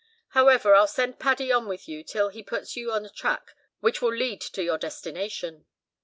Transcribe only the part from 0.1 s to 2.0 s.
However, I'll send Paddy on with